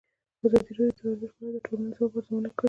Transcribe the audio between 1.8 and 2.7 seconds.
د ځواب ارزونه کړې.